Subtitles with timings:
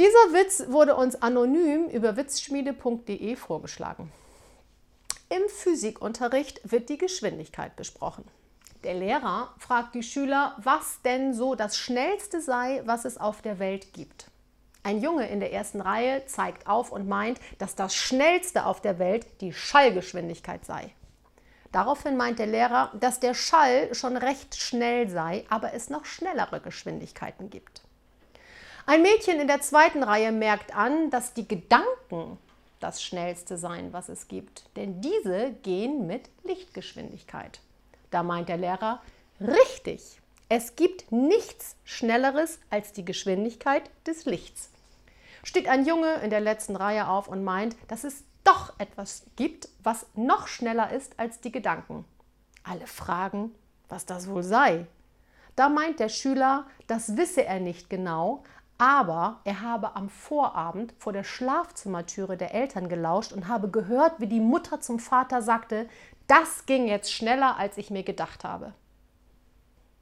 [0.00, 4.10] Dieser Witz wurde uns anonym über witzschmiede.de vorgeschlagen.
[5.28, 8.24] Im Physikunterricht wird die Geschwindigkeit besprochen.
[8.82, 13.60] Der Lehrer fragt die Schüler, was denn so das Schnellste sei, was es auf der
[13.60, 14.26] Welt gibt.
[14.82, 18.98] Ein Junge in der ersten Reihe zeigt auf und meint, dass das Schnellste auf der
[18.98, 20.90] Welt die Schallgeschwindigkeit sei.
[21.70, 26.60] Daraufhin meint der Lehrer, dass der Schall schon recht schnell sei, aber es noch schnellere
[26.60, 27.82] Geschwindigkeiten gibt.
[28.86, 32.36] Ein Mädchen in der zweiten Reihe merkt an, dass die Gedanken
[32.80, 37.60] das schnellste seien, was es gibt, denn diese gehen mit Lichtgeschwindigkeit.
[38.10, 39.00] Da meint der Lehrer,
[39.40, 44.70] richtig, es gibt nichts Schnelleres als die Geschwindigkeit des Lichts.
[45.44, 49.70] Steht ein Junge in der letzten Reihe auf und meint, dass es doch etwas gibt,
[49.82, 52.04] was noch schneller ist als die Gedanken.
[52.62, 53.54] Alle fragen,
[53.88, 54.86] was das wohl sei.
[55.56, 58.42] Da meint der Schüler, das wisse er nicht genau,
[58.78, 64.26] aber er habe am Vorabend vor der Schlafzimmertüre der Eltern gelauscht und habe gehört, wie
[64.26, 65.88] die Mutter zum Vater sagte,
[66.26, 68.72] das ging jetzt schneller, als ich mir gedacht habe.